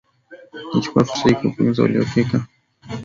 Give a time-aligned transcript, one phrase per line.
[0.73, 2.45] Nachukua fursa hii kuwapongeza waliofika